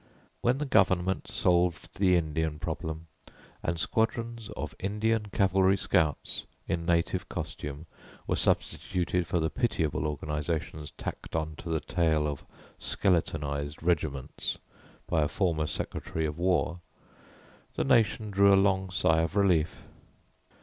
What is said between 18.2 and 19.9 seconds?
drew a long sigh of relief.